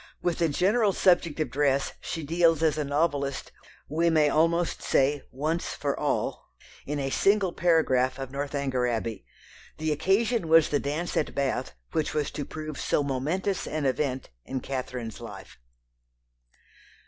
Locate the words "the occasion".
9.77-10.47